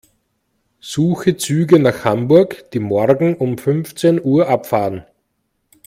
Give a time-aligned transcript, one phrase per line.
[0.79, 5.05] Suche Züge nach Hamburg, die morgen um fünfzehn Uhr abfahren.